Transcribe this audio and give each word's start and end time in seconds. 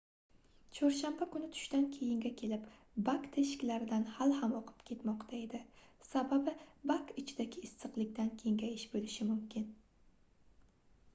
chorshanba 0.75 1.25
kuni 1.33 1.47
tushdan 1.55 1.83
keyinga 1.97 2.29
kelib 2.39 2.63
bak 3.09 3.27
teshikaridan 3.35 4.07
hali 4.15 4.39
ham 4.39 4.55
oqib 4.61 4.81
ketmoqda 4.87 5.37
edi 5.41 5.59
sababi 6.07 6.53
bak 6.93 7.11
ichidagi 7.23 7.61
issiqlikdan 7.69 8.31
kengayish 8.45 8.87
boʻlishi 8.95 9.29
mumkin 9.33 9.69